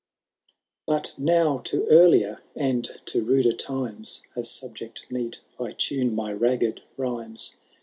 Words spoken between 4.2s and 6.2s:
As subject ineet, I tune